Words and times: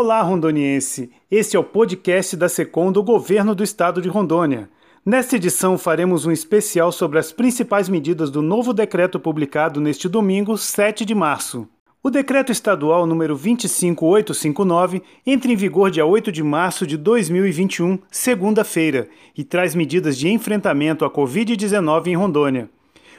Olá, 0.00 0.22
rondoniense! 0.22 1.10
Este 1.28 1.56
é 1.56 1.58
o 1.58 1.64
podcast 1.64 2.36
da 2.36 2.48
SECOM 2.48 2.92
do 2.92 3.02
Governo 3.02 3.52
do 3.52 3.64
Estado 3.64 4.00
de 4.00 4.08
Rondônia. 4.08 4.70
Nesta 5.04 5.34
edição, 5.34 5.76
faremos 5.76 6.24
um 6.24 6.30
especial 6.30 6.92
sobre 6.92 7.18
as 7.18 7.32
principais 7.32 7.88
medidas 7.88 8.30
do 8.30 8.40
novo 8.40 8.72
decreto 8.72 9.18
publicado 9.18 9.80
neste 9.80 10.08
domingo, 10.08 10.56
7 10.56 11.04
de 11.04 11.16
março. 11.16 11.66
O 12.00 12.10
decreto 12.10 12.52
estadual 12.52 13.08
número 13.08 13.34
25859 13.34 15.02
entra 15.26 15.50
em 15.50 15.56
vigor 15.56 15.90
dia 15.90 16.06
8 16.06 16.30
de 16.30 16.44
março 16.44 16.86
de 16.86 16.96
2021, 16.96 17.98
segunda-feira, 18.08 19.08
e 19.36 19.42
traz 19.42 19.74
medidas 19.74 20.16
de 20.16 20.28
enfrentamento 20.28 21.04
à 21.04 21.10
Covid-19 21.10 22.06
em 22.06 22.14
Rondônia. 22.14 22.70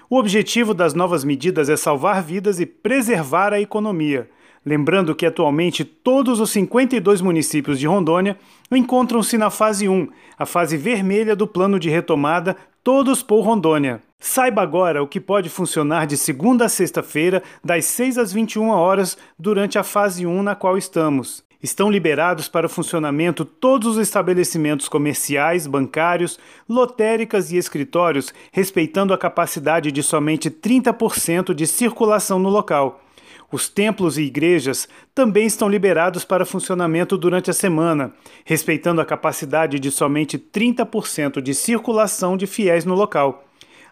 O 0.09 0.18
objetivo 0.18 0.73
das 0.73 0.93
novas 0.93 1.25
medidas 1.25 1.68
é 1.68 1.75
salvar 1.75 2.23
vidas 2.23 2.57
e 2.61 2.66
preservar 2.66 3.52
a 3.52 3.59
economia 3.59 4.30
Lembrando 4.66 5.16
que 5.16 5.26
atualmente 5.26 5.86
todos 5.86 6.39
os 6.39 6.50
52 6.52 7.21
municípios 7.21 7.79
de 7.79 7.88
Rondônia 7.88 8.38
encontram-se 8.71 9.38
na 9.38 9.50
fase 9.50 9.88
1, 9.88 10.07
a 10.38 10.46
fase 10.46 10.78
vermelha 10.78 11.36
do 11.36 11.47
plano 11.47 11.79
de 11.79 11.89
retomada, 11.89 12.56
todos 12.83 13.24
por 13.24 13.42
Rondônia. 13.42 14.02
Saiba 14.19 14.61
agora 14.61 15.02
o 15.02 15.07
que 15.07 15.19
pode 15.19 15.50
funcionar 15.50 16.06
de 16.06 16.18
segunda 16.18 16.66
a 16.66 16.69
sexta-feira, 16.69 17.42
das 17.64 17.86
6 17.86 18.18
às 18.18 18.33
21 18.33 18.69
horas, 18.69 19.18
durante 19.38 19.80
a 19.80 19.83
fase 19.83 20.25
1 20.25 20.43
na 20.43 20.56
qual 20.56 20.78
estamos. 20.78 21.44
Estão 21.61 21.89
liberados 21.89 22.47
para 22.47 22.68
o 22.68 22.69
funcionamento 22.69 23.44
todos 23.44 23.96
os 23.96 23.97
estabelecimentos 23.97 24.88
comerciais, 24.88 25.68
bancários, 25.68 26.39
lotéricas 26.68 27.52
e 27.52 27.57
escritórios, 27.57 28.33
respeitando 28.52 29.14
a 29.14 29.18
capacidade 29.18 29.91
de 29.91 30.02
somente 30.02 30.50
30% 30.50 31.54
de 31.54 31.68
circulação 31.68 32.39
no 32.39 32.50
local. 32.50 33.02
Os 33.52 33.67
templos 33.67 34.17
e 34.17 34.23
igrejas 34.23 34.88
também 35.14 35.48
estão 35.48 35.67
liberados 35.67 36.23
para 36.23 36.45
funcionamento 36.45 37.17
durante 37.17 37.50
a 37.50 37.53
semana, 37.53 38.14
respeitando 38.45 39.02
a 39.02 39.06
capacidade 39.06 39.80
de 39.80 39.89
somente 39.89 40.38
30% 40.38 41.41
de 41.41 41.56
circulação 41.56 42.38
de 42.38 42.45
fiéis 42.45 42.86
no 42.86 42.94
local. 42.94 43.44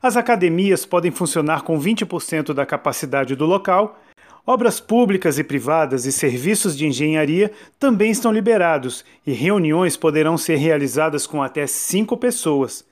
As 0.01 0.15
academias 0.15 0.85
podem 0.85 1.09
funcionar 1.09 1.63
com 1.63 1.79
20% 1.79 2.53
da 2.53 2.65
capacidade 2.65 3.35
do 3.35 3.45
local. 3.45 3.99
Obras 4.45 4.79
públicas 4.79 5.39
e 5.39 5.43
privadas 5.43 6.05
e 6.05 6.11
serviços 6.11 6.77
de 6.77 6.85
engenharia 6.85 7.51
também 7.79 8.11
estão 8.11 8.31
liberados 8.31 9.03
e 9.25 9.33
reuniões 9.33 9.97
poderão 9.97 10.37
ser 10.37 10.57
realizadas 10.57 11.25
com 11.25 11.41
até 11.41 11.65
cinco 11.65 12.15
pessoas. 12.15 12.85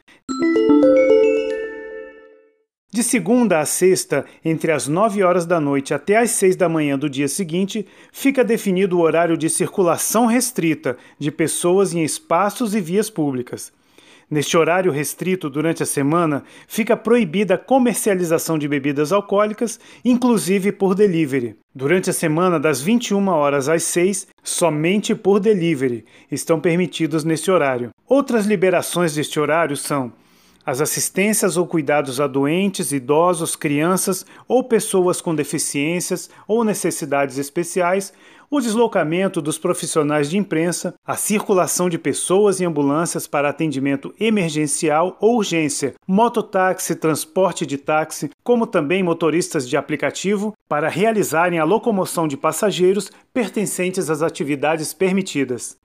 De 2.96 3.04
segunda 3.04 3.60
a 3.60 3.66
sexta, 3.66 4.24
entre 4.42 4.72
as 4.72 4.88
9 4.88 5.22
horas 5.22 5.46
da 5.46 5.60
noite 5.60 5.94
até 5.94 6.16
as 6.16 6.32
6 6.32 6.56
da 6.56 6.70
manhã 6.70 6.98
do 6.98 7.10
dia 7.10 7.28
seguinte, 7.28 7.86
fica 8.10 8.42
definido 8.42 8.98
o 8.98 9.02
horário 9.02 9.36
de 9.36 9.50
circulação 9.50 10.28
restrita 10.28 10.96
de 11.20 11.30
pessoas 11.30 11.94
em 11.94 12.06
espaços 12.06 12.74
e 12.74 12.80
vias 12.80 13.10
públicas. 13.10 13.74
Neste 14.32 14.56
horário 14.56 14.94
restrito 14.94 15.50
durante 15.50 15.84
a 15.84 15.86
semana, 15.86 16.46
fica 16.70 16.96
proibida 16.96 17.56
a 17.56 17.58
comercialização 17.58 18.58
de 18.58 18.66
bebidas 18.66 19.12
alcoólicas, 19.12 19.78
inclusive 20.06 20.72
por 20.72 20.96
delivery. 20.96 21.58
Durante 21.76 22.10
a 22.10 22.14
semana, 22.14 22.58
das 22.58 22.82
21 22.82 23.28
horas 23.28 23.68
às 23.68 23.84
6, 23.84 24.26
somente 24.42 25.14
por 25.14 25.42
delivery 25.42 26.06
estão 26.32 26.62
permitidos 26.62 27.26
neste 27.26 27.52
horário. 27.52 27.90
Outras 28.08 28.46
liberações 28.46 29.16
deste 29.16 29.38
horário 29.38 29.76
são 29.76 30.14
as 30.66 30.82
assistências 30.82 31.58
ou 31.58 31.68
cuidados 31.68 32.20
a 32.20 32.28
doentes, 32.28 32.92
idosos, 32.92 33.56
crianças 33.56 34.26
ou 34.48 34.64
pessoas 34.64 35.22
com 35.22 35.36
deficiências 35.36 36.30
ou 36.48 36.64
necessidades 36.64 37.38
especiais, 37.38 38.12
o 38.50 38.60
deslocamento 38.60 39.42
dos 39.42 39.58
profissionais 39.58 40.30
de 40.30 40.38
imprensa, 40.38 40.94
a 41.06 41.16
circulação 41.16 41.90
de 41.90 41.98
pessoas 41.98 42.62
em 42.62 42.66
ambulâncias 42.66 43.28
para 43.28 43.50
atendimento 43.50 44.14
emergencial 44.20 45.18
ou 45.20 45.38
urgência, 45.38 45.96
mototáxi, 46.08 46.96
transporte 46.96 47.66
de 47.66 47.78
táxi, 47.78 48.30
como 48.44 48.68
também 48.68 49.04
motoristas 49.04 49.68
de 49.68 49.76
aplicativo, 49.76 50.54
para 50.70 50.90
realizarem 50.90 51.60
a 51.60 51.64
locomoção 51.64 52.28
de 52.28 52.38
passageiros 52.38 53.12
pertencentes 53.34 54.10
às 54.10 54.22
atividades 54.22 54.94
permitidas. 54.94 55.78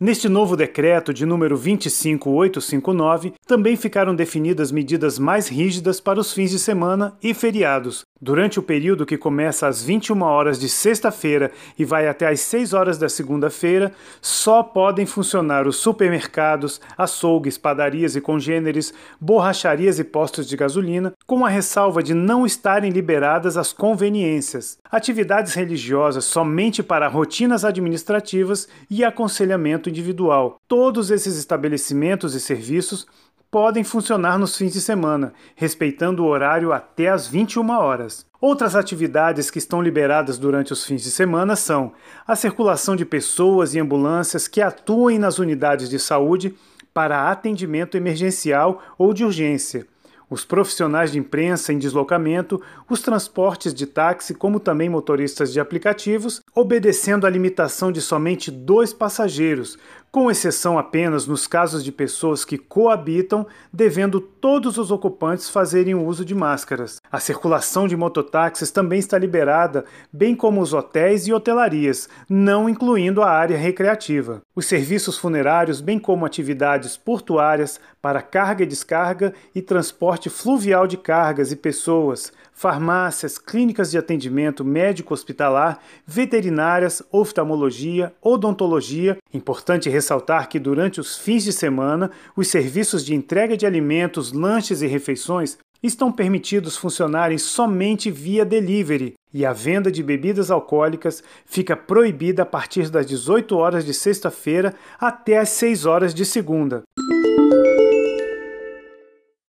Neste 0.00 0.28
novo 0.28 0.54
decreto 0.56 1.12
de 1.12 1.26
número 1.26 1.56
25859, 1.56 3.32
também 3.44 3.74
ficaram 3.74 4.14
definidas 4.14 4.70
medidas 4.70 5.18
mais 5.18 5.48
rígidas 5.48 5.98
para 5.98 6.20
os 6.20 6.32
fins 6.32 6.52
de 6.52 6.58
semana 6.60 7.16
e 7.20 7.34
feriados, 7.34 8.06
Durante 8.20 8.58
o 8.58 8.62
período 8.62 9.06
que 9.06 9.16
começa 9.16 9.68
às 9.68 9.80
21 9.80 10.22
horas 10.22 10.58
de 10.58 10.68
sexta-feira 10.68 11.52
e 11.78 11.84
vai 11.84 12.08
até 12.08 12.26
às 12.26 12.40
6 12.40 12.72
horas 12.72 12.98
da 12.98 13.08
segunda-feira, 13.08 13.92
só 14.20 14.60
podem 14.60 15.06
funcionar 15.06 15.68
os 15.68 15.76
supermercados, 15.76 16.80
açougues, 16.96 17.56
padarias 17.56 18.16
e 18.16 18.20
congêneres, 18.20 18.92
borracharias 19.20 20.00
e 20.00 20.04
postos 20.04 20.48
de 20.48 20.56
gasolina, 20.56 21.14
com 21.28 21.46
a 21.46 21.48
ressalva 21.48 22.02
de 22.02 22.12
não 22.12 22.44
estarem 22.44 22.90
liberadas 22.90 23.56
as 23.56 23.72
conveniências, 23.72 24.78
atividades 24.90 25.54
religiosas 25.54 26.24
somente 26.24 26.82
para 26.82 27.06
rotinas 27.06 27.64
administrativas 27.64 28.68
e 28.90 29.04
aconselhamento 29.04 29.87
individual. 29.88 30.60
Todos 30.68 31.10
esses 31.10 31.36
estabelecimentos 31.36 32.34
e 32.34 32.40
serviços 32.40 33.06
podem 33.50 33.82
funcionar 33.82 34.38
nos 34.38 34.56
fins 34.56 34.72
de 34.72 34.80
semana, 34.80 35.32
respeitando 35.56 36.22
o 36.22 36.26
horário 36.26 36.72
até 36.72 37.08
às 37.08 37.26
21 37.26 37.70
horas. 37.70 38.26
Outras 38.40 38.76
atividades 38.76 39.50
que 39.50 39.58
estão 39.58 39.82
liberadas 39.82 40.38
durante 40.38 40.72
os 40.72 40.84
fins 40.84 41.02
de 41.02 41.10
semana 41.10 41.56
são 41.56 41.92
a 42.26 42.36
circulação 42.36 42.94
de 42.94 43.04
pessoas 43.04 43.74
e 43.74 43.80
ambulâncias 43.80 44.46
que 44.46 44.60
atuem 44.60 45.18
nas 45.18 45.38
unidades 45.38 45.88
de 45.88 45.98
saúde 45.98 46.54
para 46.92 47.30
atendimento 47.30 47.96
emergencial 47.96 48.82
ou 48.98 49.14
de 49.14 49.24
urgência 49.24 49.86
os 50.30 50.44
profissionais 50.44 51.12
de 51.12 51.18
imprensa 51.18 51.72
em 51.72 51.78
deslocamento, 51.78 52.60
os 52.88 53.00
transportes 53.00 53.72
de 53.72 53.86
táxi, 53.86 54.34
como 54.34 54.60
também 54.60 54.88
motoristas 54.88 55.52
de 55.52 55.60
aplicativos, 55.60 56.42
obedecendo 56.54 57.26
à 57.26 57.30
limitação 57.30 57.90
de 57.90 58.00
somente 58.00 58.50
dois 58.50 58.92
passageiros, 58.92 59.78
com 60.10 60.30
exceção 60.30 60.78
apenas 60.78 61.26
nos 61.26 61.46
casos 61.46 61.84
de 61.84 61.92
pessoas 61.92 62.44
que 62.44 62.56
coabitam, 62.56 63.46
devendo 63.72 64.20
todos 64.20 64.78
os 64.78 64.90
ocupantes 64.90 65.50
fazerem 65.50 65.94
uso 65.94 66.24
de 66.24 66.34
máscaras. 66.34 67.00
A 67.10 67.20
circulação 67.20 67.86
de 67.86 67.96
mototáxis 67.96 68.70
também 68.70 68.98
está 68.98 69.18
liberada, 69.18 69.84
bem 70.12 70.34
como 70.34 70.60
os 70.60 70.72
hotéis 70.72 71.26
e 71.26 71.32
hotelarias, 71.32 72.08
não 72.28 72.68
incluindo 72.68 73.22
a 73.22 73.30
área 73.30 73.56
recreativa. 73.56 74.40
Os 74.54 74.66
serviços 74.66 75.18
funerários, 75.18 75.80
bem 75.80 75.98
como 75.98 76.24
atividades 76.24 76.96
portuárias 76.96 77.80
para 78.00 78.22
carga 78.22 78.62
e 78.62 78.66
descarga 78.66 79.34
e 79.54 79.60
transporte 79.60 80.30
fluvial 80.30 80.86
de 80.86 80.96
cargas 80.96 81.52
e 81.52 81.56
pessoas, 81.56 82.32
farmácias, 82.58 83.38
clínicas 83.38 83.88
de 83.88 83.96
atendimento 83.96 84.64
médico-hospitalar, 84.64 85.78
veterinárias, 86.04 87.00
oftalmologia, 87.12 88.12
odontologia. 88.20 89.16
Importante 89.32 89.88
ressaltar 89.88 90.48
que 90.48 90.58
durante 90.58 91.00
os 91.00 91.16
fins 91.16 91.44
de 91.44 91.52
semana, 91.52 92.10
os 92.34 92.48
serviços 92.48 93.04
de 93.04 93.14
entrega 93.14 93.56
de 93.56 93.64
alimentos, 93.64 94.32
lanches 94.32 94.82
e 94.82 94.88
refeições 94.88 95.56
estão 95.80 96.10
permitidos 96.10 96.76
funcionarem 96.76 97.38
somente 97.38 98.10
via 98.10 98.44
delivery 98.44 99.14
e 99.32 99.46
a 99.46 99.52
venda 99.52 99.88
de 99.88 100.02
bebidas 100.02 100.50
alcoólicas 100.50 101.22
fica 101.46 101.76
proibida 101.76 102.42
a 102.42 102.46
partir 102.46 102.90
das 102.90 103.06
18 103.06 103.56
horas 103.56 103.84
de 103.84 103.94
sexta-feira 103.94 104.74
até 104.98 105.38
as 105.38 105.50
6 105.50 105.86
horas 105.86 106.12
de 106.12 106.24
segunda. 106.24 106.82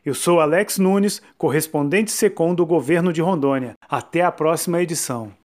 Eu 0.04 0.16
sou 0.16 0.40
Alex 0.40 0.80
Nunes, 0.80 1.22
correspondente 1.38 2.10
SECOM 2.10 2.56
do 2.56 2.66
governo 2.66 3.12
de 3.12 3.22
Rondônia. 3.22 3.74
Até 3.90 4.22
a 4.22 4.32
próxima 4.32 4.82
edição. 4.82 5.41